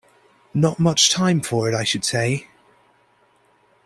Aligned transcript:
Not 0.55 0.79
much 0.79 1.11
time 1.11 1.41
for 1.41 1.69
it, 1.69 1.75
I 1.75 1.83
should 1.83 2.03
say? 2.03 2.47